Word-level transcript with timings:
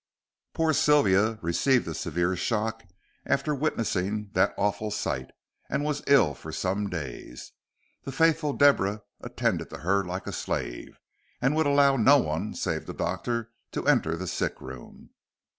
Poor 0.55 0.73
Sylvia 0.73 1.37
received 1.43 1.87
a 1.87 1.93
severe 1.93 2.35
shock 2.35 2.83
after 3.23 3.53
witnessing 3.53 4.31
that 4.33 4.55
awful 4.57 4.89
sight, 4.89 5.29
and 5.69 5.83
was 5.83 6.01
ill 6.07 6.33
for 6.33 6.51
some 6.51 6.89
days. 6.89 7.51
The 8.05 8.11
faithful 8.11 8.53
Deborah 8.53 9.03
attended 9.19 9.69
to 9.69 9.77
her 9.81 10.03
like 10.03 10.25
a 10.25 10.31
slave, 10.33 10.97
and 11.39 11.55
would 11.55 11.67
allow 11.67 11.97
no 11.97 12.17
one, 12.17 12.55
save 12.55 12.87
the 12.87 12.95
doctor, 12.95 13.51
to 13.73 13.87
enter 13.87 14.17
the 14.17 14.25
sick 14.25 14.59
room. 14.59 15.11